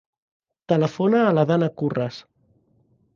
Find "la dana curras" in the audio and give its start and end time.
1.39-2.19